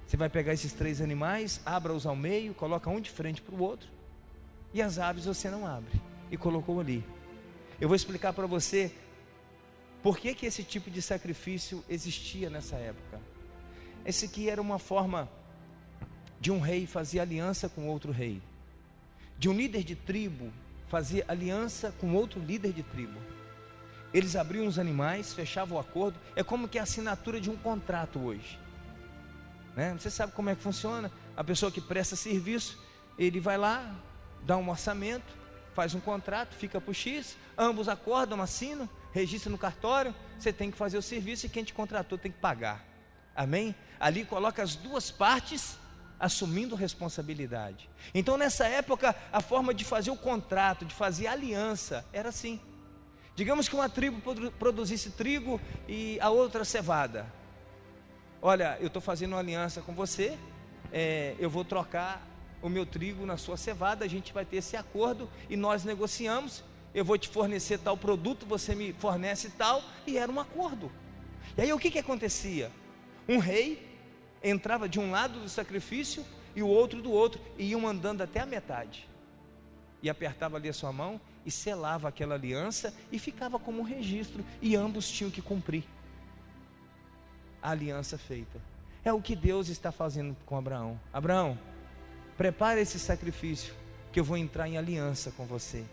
[0.06, 3.62] Você vai pegar esses três animais, abra-os ao meio, coloca um de frente para o
[3.62, 3.88] outro,
[4.74, 7.02] e as aves você não abre, e colocou ali.
[7.80, 8.92] Eu vou explicar para você
[10.04, 13.22] por que, que esse tipo de sacrifício existia nessa época.
[14.06, 15.30] Esse aqui era uma forma
[16.42, 18.42] de um rei fazia aliança com outro rei,
[19.38, 20.52] de um líder de tribo
[20.90, 23.18] fazia aliança com outro líder de tribo.
[24.14, 28.20] Eles abriam os animais, fechavam o acordo, é como que a assinatura de um contrato
[28.20, 28.60] hoje.
[29.74, 29.96] Né?
[29.98, 31.10] Você sabe como é que funciona?
[31.38, 32.78] A pessoa que presta serviço,
[33.18, 33.96] ele vai lá,
[34.44, 35.34] dá um orçamento,
[35.74, 40.78] faz um contrato, fica o X, ambos acordam, assinam, registra no cartório, você tem que
[40.78, 42.84] fazer o serviço e quem te contratou tem que pagar.
[43.34, 43.74] Amém?
[43.98, 45.78] Ali coloca as duas partes
[46.22, 47.90] assumindo responsabilidade.
[48.14, 52.60] Então, nessa época, a forma de fazer o contrato, de fazer aliança, era assim.
[53.36, 57.26] Digamos que uma tribo produzisse trigo e a outra cevada.
[58.40, 60.38] Olha, eu estou fazendo uma aliança com você,
[60.94, 62.28] é, eu vou trocar
[62.62, 66.64] o meu trigo na sua cevada, a gente vai ter esse acordo e nós negociamos.
[66.94, 70.92] Eu vou te fornecer tal produto, você me fornece tal, e era um acordo.
[71.58, 72.70] E aí o que, que acontecia?
[73.28, 73.91] Um rei
[74.44, 76.26] entrava de um lado do sacrifício
[76.56, 79.08] e o outro do outro, e iam andando até a metade.
[80.02, 84.44] E apertava ali a sua mão e selava aquela aliança e ficava como um registro,
[84.62, 85.84] e ambos tinham que cumprir
[87.62, 88.60] a aliança feita.
[89.04, 91.00] É o que Deus está fazendo com Abraão.
[91.14, 91.58] Abraão,
[92.38, 93.74] prepara esse sacrifício,
[94.12, 95.84] que eu vou entrar em aliança com você.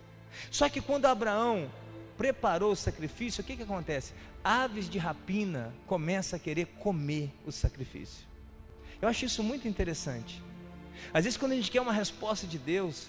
[0.51, 1.71] Só que quando Abraão
[2.17, 4.13] preparou o sacrifício, o que, que acontece?
[4.43, 8.28] Aves de rapina começam a querer comer o sacrifício.
[9.01, 10.43] Eu acho isso muito interessante.
[11.13, 13.09] Às vezes, quando a gente quer uma resposta de Deus,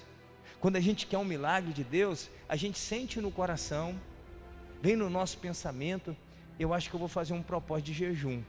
[0.60, 4.00] quando a gente quer um milagre de Deus, a gente sente no coração,
[4.82, 6.16] vem no nosso pensamento,
[6.60, 8.42] eu acho que eu vou fazer um propósito de jejum.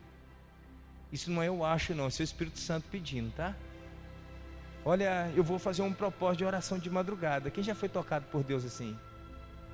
[1.12, 3.54] Isso não é eu acho, não, é o Espírito Santo pedindo, tá?
[4.84, 7.50] Olha, eu vou fazer um propósito de oração de madrugada.
[7.50, 8.96] Quem já foi tocado por Deus assim?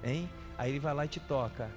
[0.03, 0.29] Hein?
[0.59, 1.71] Aí ele vai lá e te toca.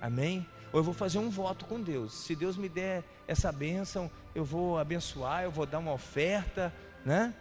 [0.00, 0.46] Amém?
[0.72, 2.12] Ou eu vou fazer um voto com Deus.
[2.12, 6.72] Se Deus me der essa bênção, eu vou abençoar, eu vou dar uma oferta,
[7.04, 7.34] né?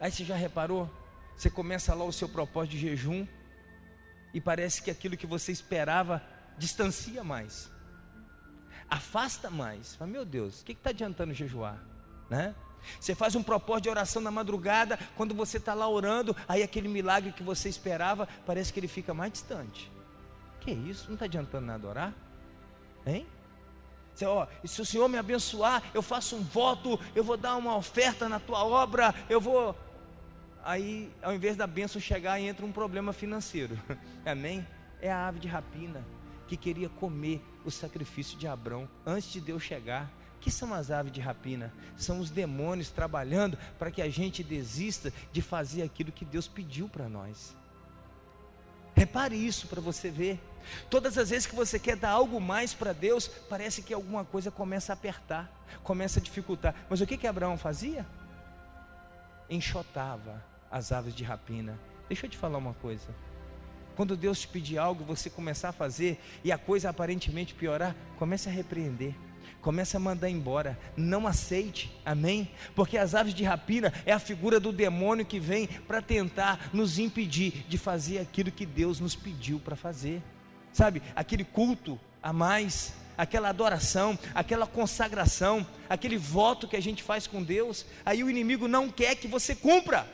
[0.00, 0.90] Aí você já reparou?
[1.36, 3.26] Você começa lá o seu propósito de jejum
[4.32, 6.22] e parece que aquilo que você esperava
[6.58, 7.70] distancia mais,
[8.88, 9.94] afasta mais.
[9.96, 11.82] Fala, meu Deus, o que está adiantando jejuar,
[12.28, 12.54] né?
[13.00, 16.88] Você faz um propósito de oração na madrugada, quando você está lá orando, aí aquele
[16.88, 19.90] milagre que você esperava, parece que ele fica mais distante.
[20.60, 21.06] Que isso?
[21.06, 22.14] Não está adiantando nada orar?
[23.06, 23.26] Hein?
[24.64, 28.28] E se o Senhor me abençoar, eu faço um voto, eu vou dar uma oferta
[28.28, 29.76] na tua obra, eu vou.
[30.64, 33.78] Aí, ao invés da bênção chegar, entra um problema financeiro.
[34.24, 34.66] Amém?
[35.00, 36.04] É a ave de rapina
[36.48, 40.10] que queria comer o sacrifício de Abrão antes de Deus chegar
[40.46, 41.74] que são as aves de rapina?
[41.96, 46.88] São os demônios trabalhando para que a gente desista de fazer aquilo que Deus pediu
[46.88, 47.56] para nós.
[48.96, 50.40] Repare isso para você ver.
[50.88, 54.50] Todas as vezes que você quer dar algo mais para Deus, parece que alguma coisa
[54.50, 55.52] começa a apertar,
[55.84, 56.74] começa a dificultar.
[56.88, 58.06] Mas o que que Abraão fazia?
[59.50, 61.78] Enxotava as aves de rapina.
[62.08, 63.14] Deixa eu te falar uma coisa.
[63.94, 68.48] Quando Deus te pedir algo, você começar a fazer e a coisa aparentemente piorar, comece
[68.48, 69.14] a repreender
[69.66, 72.48] comece a mandar embora, não aceite, amém?
[72.72, 77.00] Porque as aves de rapina é a figura do demônio que vem para tentar nos
[77.00, 80.22] impedir de fazer aquilo que Deus nos pediu para fazer,
[80.72, 81.02] sabe?
[81.16, 87.42] Aquele culto a mais, aquela adoração, aquela consagração, aquele voto que a gente faz com
[87.42, 90.06] Deus, aí o inimigo não quer que você cumpra,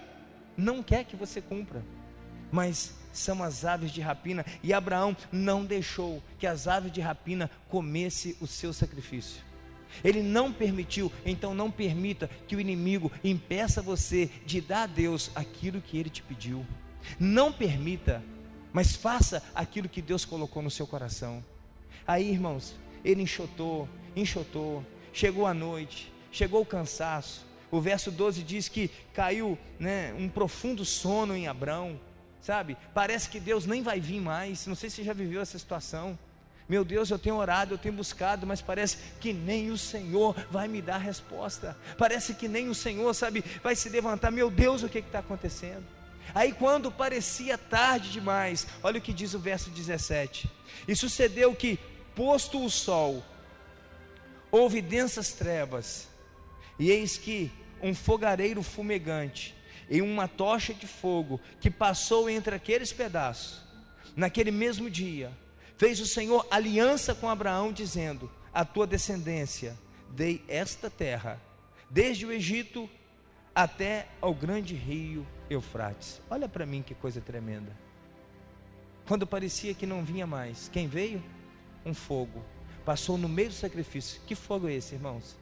[0.56, 1.84] não quer que você cumpra,
[2.50, 7.50] mas são as aves de rapina, e Abraão não deixou que as aves de rapina
[7.68, 9.42] comesse o seu sacrifício.
[10.02, 15.30] Ele não permitiu, então não permita que o inimigo impeça você de dar a Deus
[15.34, 16.66] aquilo que ele te pediu.
[17.18, 18.22] Não permita,
[18.72, 21.44] mas faça aquilo que Deus colocou no seu coração.
[22.06, 27.44] Aí, irmãos, ele enxotou, enxotou, chegou a noite, chegou o cansaço.
[27.70, 31.98] O verso 12 diz que caiu né, um profundo sono em Abraão
[32.42, 32.76] sabe?
[32.92, 34.66] Parece que Deus nem vai vir mais.
[34.66, 36.18] Não sei se você já viveu essa situação.
[36.68, 40.68] Meu Deus, eu tenho orado, eu tenho buscado, mas parece que nem o Senhor vai
[40.68, 41.76] me dar resposta.
[41.96, 44.30] Parece que nem o Senhor, sabe, vai se levantar.
[44.30, 45.84] Meu Deus, o que está acontecendo?
[46.34, 50.50] Aí, quando parecia tarde demais, olha o que diz o verso 17:
[50.86, 51.78] E sucedeu que,
[52.14, 53.24] posto o sol,
[54.50, 56.08] houve densas trevas,
[56.78, 57.52] e eis que
[57.82, 59.54] um fogareiro fumegante
[59.90, 63.62] em uma tocha de fogo que passou entre aqueles pedaços.
[64.14, 65.32] Naquele mesmo dia,
[65.76, 69.76] fez o Senhor aliança com Abraão, dizendo: A tua descendência
[70.10, 71.40] dei esta terra,
[71.90, 72.88] desde o Egito
[73.54, 76.20] até ao grande rio Eufrates.
[76.30, 77.76] Olha para mim que coisa tremenda.
[79.06, 81.22] Quando parecia que não vinha mais, quem veio?
[81.84, 82.42] Um fogo.
[82.84, 84.20] Passou no meio do sacrifício.
[84.26, 85.36] Que fogo é esse, irmãos?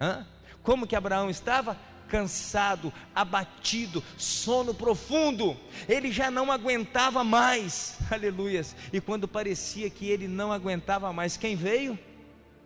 [0.00, 0.26] Hã?
[0.62, 1.78] Como que Abraão estava?
[2.14, 5.56] Cansado, abatido, sono profundo.
[5.88, 7.98] Ele já não aguentava mais.
[8.08, 8.76] Aleluias.
[8.92, 11.98] E quando parecia que ele não aguentava mais, quem veio?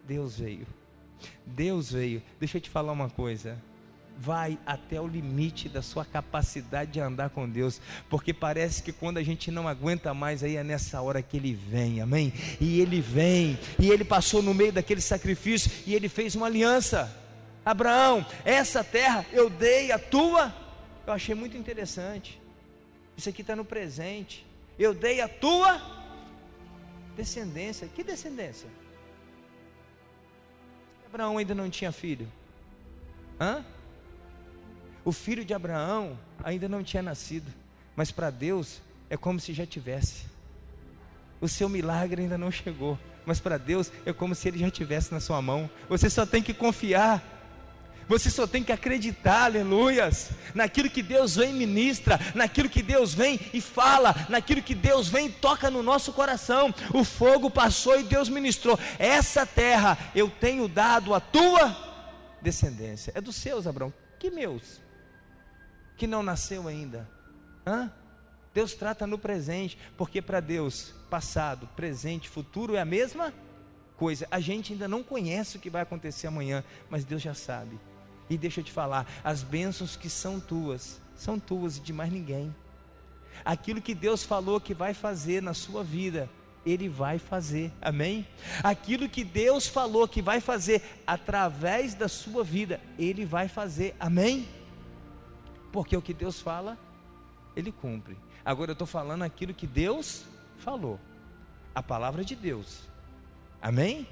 [0.07, 0.67] Deus veio.
[1.47, 2.23] Deus veio.
[2.39, 3.59] Deixa eu te falar uma coisa
[4.21, 7.81] vai até o limite da sua capacidade de andar com Deus,
[8.11, 11.55] porque parece que quando a gente não aguenta mais, aí é nessa hora que ele
[11.55, 12.33] vem, amém?
[12.61, 17.28] E ele vem, e ele passou no meio daquele sacrifício, e ele fez uma aliança.
[17.65, 20.55] Abraão, essa terra eu dei a tua.
[21.07, 22.41] Eu achei muito interessante.
[23.17, 24.47] Isso aqui está no presente.
[24.79, 25.81] Eu dei a tua
[27.17, 27.89] descendência.
[27.89, 28.69] Que descendência?
[31.07, 32.31] Abraão ainda não tinha filho.
[33.41, 33.65] Hã?
[35.05, 37.53] O filho de Abraão ainda não tinha nascido.
[37.97, 40.27] Mas para Deus é como se já tivesse.
[41.41, 42.99] O seu milagre ainda não chegou.
[43.25, 45.71] Mas para Deus é como se ele já tivesse na sua mão.
[45.89, 47.23] Você só tem que confiar.
[48.09, 53.13] Você só tem que acreditar, aleluias, naquilo que Deus vem e ministra, naquilo que Deus
[53.13, 56.75] vem e fala, naquilo que Deus vem e toca no nosso coração.
[56.95, 58.79] O fogo passou e Deus ministrou.
[58.99, 61.77] Essa terra eu tenho dado à tua
[62.41, 63.13] descendência.
[63.15, 63.93] É dos seus, Abraão.
[64.19, 64.89] Que meus?
[65.99, 67.07] que não nasceu ainda?
[67.67, 67.93] Hã?
[68.55, 73.35] Deus trata no presente, porque para Deus, passado, presente, futuro é a mesma
[73.97, 74.27] coisa.
[74.31, 77.79] A gente ainda não conhece o que vai acontecer amanhã, mas Deus já sabe.
[78.31, 82.13] E deixa eu te falar, as bênçãos que são tuas, são tuas e de mais
[82.13, 82.55] ninguém.
[83.45, 86.29] Aquilo que Deus falou que vai fazer na sua vida,
[86.67, 88.27] Ele vai fazer, amém?
[88.63, 94.49] Aquilo que Deus falou que vai fazer através da sua vida, Ele vai fazer, amém?
[95.73, 96.77] Porque o que Deus fala,
[97.57, 98.17] Ele cumpre.
[98.45, 100.25] Agora eu estou falando aquilo que Deus
[100.59, 100.99] falou,
[101.75, 102.81] a palavra de Deus,
[103.63, 104.07] amém?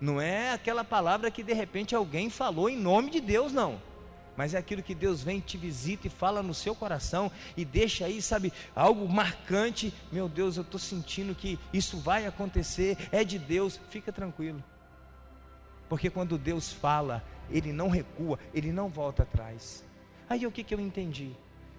[0.00, 3.80] Não é aquela palavra que de repente alguém falou em nome de Deus, não.
[4.36, 8.04] Mas é aquilo que Deus vem, te visita e fala no seu coração e deixa
[8.04, 9.94] aí, sabe, algo marcante.
[10.12, 13.80] Meu Deus, eu estou sentindo que isso vai acontecer, é de Deus.
[13.88, 14.62] Fica tranquilo.
[15.88, 19.82] Porque quando Deus fala, Ele não recua, Ele não volta atrás.
[20.28, 21.30] Aí o que, que eu entendi?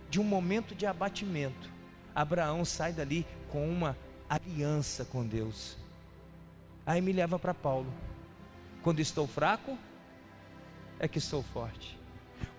[0.10, 1.70] De um momento de abatimento,
[2.16, 3.96] Abraão sai dali com uma
[4.28, 5.78] aliança com Deus.
[6.86, 7.94] Aí me leva para Paulo.
[8.82, 9.78] Quando estou fraco,
[11.00, 11.98] é que sou forte.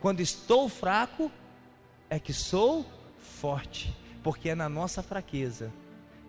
[0.01, 1.31] Quando estou fraco,
[2.11, 2.87] é que sou
[3.19, 3.95] forte.
[4.23, 5.73] Porque é na nossa fraqueza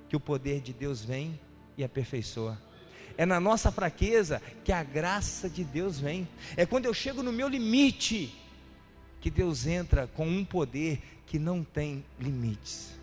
[0.07, 1.39] que o poder de Deus vem
[1.77, 2.59] e aperfeiçoa.
[3.17, 6.27] É na nossa fraqueza que a graça de Deus vem.
[6.55, 8.35] É quando eu chego no meu limite
[9.19, 12.97] que Deus entra com um poder que não tem limites.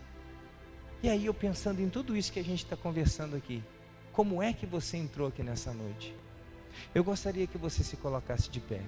[1.03, 3.62] E aí eu pensando em tudo isso que a gente está conversando aqui,
[4.12, 6.14] como é que você entrou aqui nessa noite?
[6.95, 8.83] Eu gostaria que você se colocasse de pé.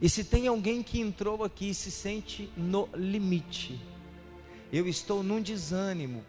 [0.00, 3.80] E se tem alguém que entrou aqui e se sente no limite,
[4.72, 6.24] eu estou num desânimo,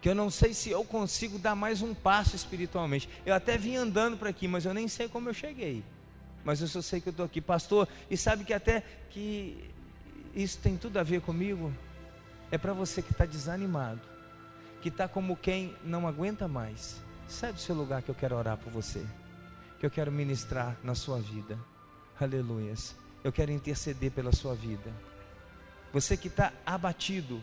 [0.00, 3.08] que eu não sei se eu consigo dar mais um passo espiritualmente.
[3.26, 5.84] Eu até vim andando para aqui, mas eu nem sei como eu cheguei.
[6.42, 7.86] Mas eu só sei que eu estou aqui, pastor.
[8.10, 9.68] E sabe que até que
[10.34, 11.70] isso tem tudo a ver comigo?
[12.50, 14.00] É para você que está desanimado,
[14.80, 17.02] que está como quem não aguenta mais.
[17.30, 19.06] Sai do seu lugar que eu quero orar por você.
[19.78, 21.56] Que eu quero ministrar na sua vida.
[22.20, 22.96] Aleluias.
[23.22, 24.92] Eu quero interceder pela sua vida.
[25.92, 27.40] Você que está abatido.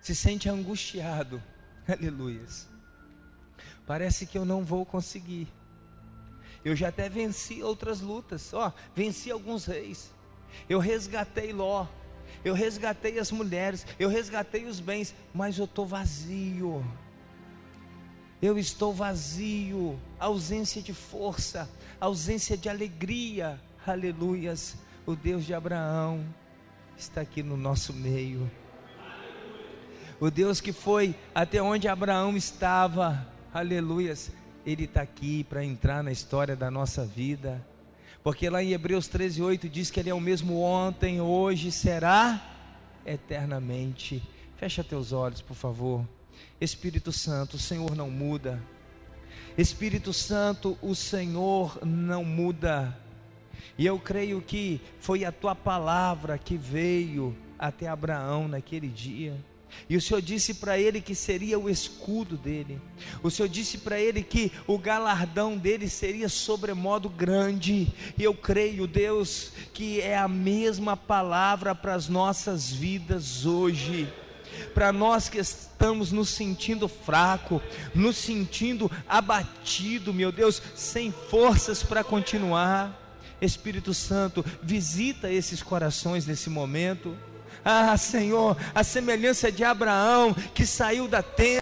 [0.00, 1.40] Se sente angustiado.
[1.86, 2.68] Aleluias.
[3.86, 5.46] Parece que eu não vou conseguir.
[6.64, 8.52] Eu já até venci outras lutas.
[8.52, 10.10] Ó, venci alguns reis.
[10.68, 11.86] Eu resgatei Ló
[12.44, 16.84] eu resgatei as mulheres, eu resgatei os bens, mas eu estou vazio.
[18.40, 21.68] Eu estou vazio, ausência de força,
[22.00, 23.60] ausência de alegria.
[23.86, 24.76] Aleluias.
[25.06, 26.24] O Deus de Abraão
[26.96, 28.50] está aqui no nosso meio.
[30.18, 34.30] O Deus que foi até onde Abraão estava, aleluias,
[34.64, 37.64] Ele está aqui para entrar na história da nossa vida.
[38.22, 42.42] Porque lá em Hebreus 13, 8 diz que Ele é o mesmo ontem, hoje, será
[43.06, 44.22] eternamente.
[44.56, 46.06] Fecha teus olhos, por favor.
[46.60, 48.62] Espírito Santo, o Senhor não muda.
[49.56, 52.96] Espírito Santo, o Senhor não muda.
[53.78, 59.34] E eu creio que foi a tua palavra que veio até Abraão naquele dia.
[59.88, 62.80] E o Senhor disse para ele que seria o escudo dele.
[63.22, 67.92] O Senhor disse para ele que o galardão dele seria sobremodo grande.
[68.16, 74.12] E eu creio, Deus, que é a mesma palavra para as nossas vidas hoje.
[74.74, 77.62] Para nós que estamos nos sentindo fraco,
[77.94, 82.96] nos sentindo abatido, meu Deus, sem forças para continuar.
[83.40, 87.16] Espírito Santo, visita esses corações nesse momento
[87.64, 91.60] ah, Senhor, a semelhança de Abraão que saiu da tenda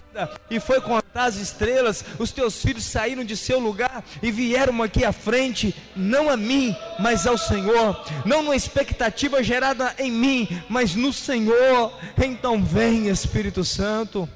[0.49, 5.05] e foi contar as estrelas, os teus filhos saíram de seu lugar e vieram aqui
[5.05, 10.95] à frente, não a mim, mas ao Senhor, não numa expectativa gerada em mim, mas
[10.95, 11.93] no Senhor.
[12.17, 14.27] Então vem, Espírito Santo,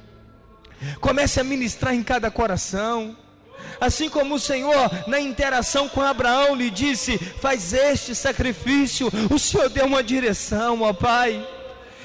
[0.99, 3.15] comece a ministrar em cada coração.
[3.79, 9.11] Assim como o Senhor, na interação com Abraão, lhe disse: Faz este sacrifício.
[9.29, 11.45] O Senhor deu uma direção, ó Pai.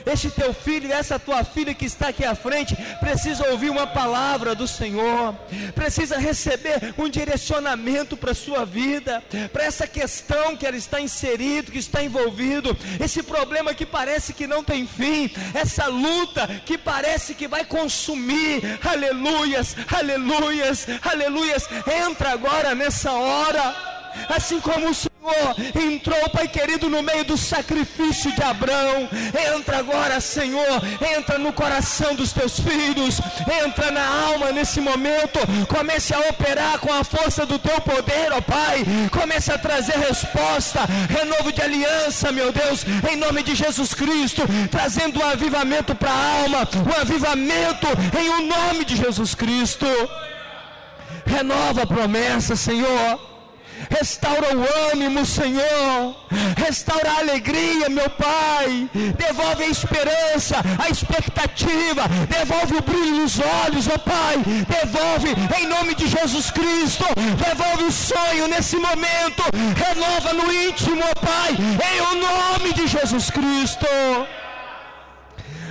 [0.07, 4.55] Este teu filho, essa tua filha que está aqui à frente, precisa ouvir uma palavra
[4.55, 5.34] do Senhor,
[5.74, 9.22] precisa receber um direcionamento para a sua vida,
[9.53, 14.46] para essa questão que ela está inserido, que está envolvido, esse problema que parece que
[14.46, 18.78] não tem fim, essa luta que parece que vai consumir.
[18.84, 21.68] Aleluias, aleluias, aleluias.
[22.07, 23.74] Entra agora nessa hora,
[24.28, 25.17] assim como o Senhor
[25.74, 29.08] entrou, Pai querido, no meio do sacrifício de Abraão.
[29.56, 30.82] Entra agora, Senhor,
[31.16, 33.20] entra no coração dos teus filhos,
[33.64, 35.38] entra na alma nesse momento.
[35.68, 38.84] Comece a operar com a força do teu poder, ó Pai.
[39.10, 45.20] Comece a trazer resposta, renovo de aliança, meu Deus, em nome de Jesus Cristo, trazendo
[45.20, 47.86] um avivamento para a alma, um avivamento
[48.18, 49.86] em o nome de Jesus Cristo.
[51.26, 53.38] Renova a promessa, Senhor
[53.90, 56.16] restaura o ânimo, Senhor,
[56.56, 63.88] restaura a alegria, meu Pai, devolve a esperança, a expectativa, devolve o brilho nos olhos,
[63.88, 64.36] ó Pai,
[64.68, 67.04] devolve em nome de Jesus Cristo,
[67.36, 69.42] devolve o sonho nesse momento,
[69.76, 73.86] renova no íntimo, ó Pai, em o nome de Jesus Cristo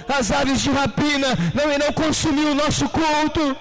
[0.08, 3.56] as aves de rapina não irão consumir o nosso culto,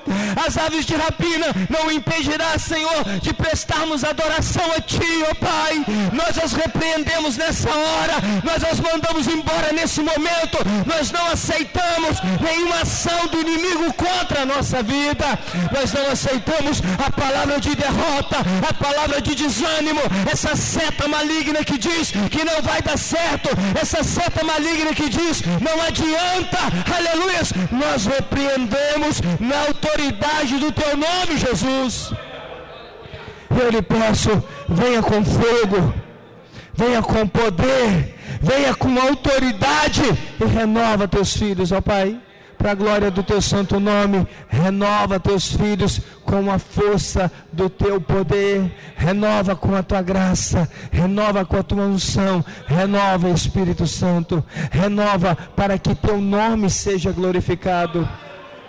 [0.46, 5.84] as aves de rapina não impedirá, Senhor, de prestarmos adoração a Ti, ó oh Pai.
[6.12, 12.80] Nós as repreendemos nessa hora, nós as mandamos embora nesse momento, nós não aceitamos nenhuma
[12.82, 15.38] ação do inimigo contra a nossa vida,
[15.72, 18.38] nós não aceitamos a palavra de derrota,
[18.68, 24.02] a palavra de desânimo, essa seta maligna que diz que não vai dar certo, essa
[24.04, 26.35] seta maligna que diz não adianta
[26.94, 32.12] aleluia, nós repreendemos na autoridade do teu nome, Jesus.
[33.50, 35.94] Eu lhe peço, venha com fogo,
[36.74, 40.02] venha com poder, venha com autoridade
[40.40, 42.20] e renova teus filhos, ó Pai
[42.56, 44.26] para a glória do teu santo nome.
[44.48, 51.44] Renova teus filhos com a força do teu poder, renova com a tua graça, renova
[51.44, 58.08] com a tua unção, renova, Espírito Santo, renova para que teu nome seja glorificado,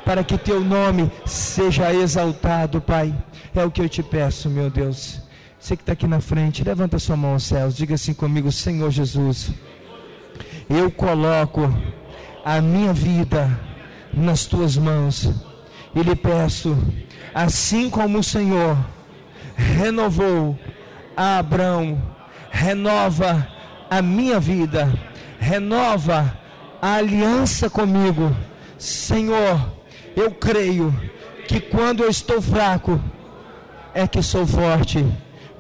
[0.06, 3.14] para que teu nome seja exaltado, Pai.
[3.56, 5.20] É o que eu te peço, meu Deus.
[5.60, 8.92] Você que está aqui na frente, levanta sua mão aos céus, diga assim comigo, Senhor
[8.92, 9.50] Jesus,
[10.70, 11.74] eu coloco
[12.46, 13.60] a minha vida
[14.14, 15.30] nas tuas mãos
[15.96, 16.78] e lhe peço,
[17.34, 18.78] assim como o Senhor
[19.56, 20.58] renovou
[21.16, 22.02] a Abraão,
[22.52, 23.48] renova
[23.90, 24.94] a minha vida,
[25.40, 26.38] renova
[26.82, 28.36] a aliança comigo.
[28.78, 29.72] Senhor,
[30.16, 30.94] eu creio
[31.48, 33.02] que quando eu estou fraco,
[33.94, 35.04] é que sou forte,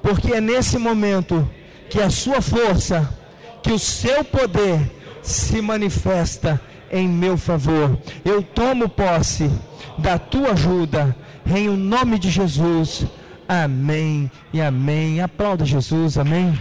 [0.01, 1.49] porque é nesse momento
[1.89, 3.09] que a sua força,
[3.63, 4.91] que o seu poder
[5.23, 6.61] se manifesta
[6.91, 7.97] em meu favor.
[8.23, 9.49] Eu tomo posse
[9.97, 11.15] da tua ajuda,
[11.45, 13.05] em o nome de Jesus.
[13.47, 15.21] Amém e amém.
[15.21, 16.57] Aplauda Jesus, amém.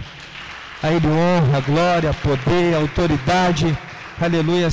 [0.81, 3.77] A Ele honra, glória, poder, autoridade.
[4.19, 4.69] Aleluia.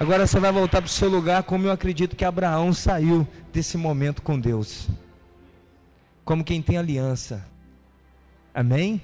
[0.00, 3.76] Agora você vai voltar para o seu lugar, como eu acredito que Abraão saiu desse
[3.76, 4.88] momento com Deus.
[6.24, 7.46] Como quem tem aliança.
[8.54, 9.00] Amém?